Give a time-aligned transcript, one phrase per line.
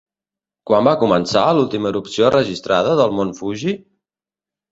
[0.69, 3.75] Quan va començar l'última erupció registrada del mont Fuji?